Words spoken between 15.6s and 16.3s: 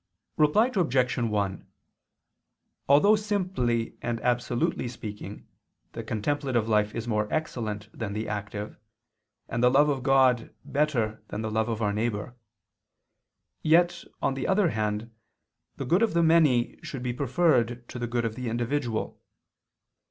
the good of the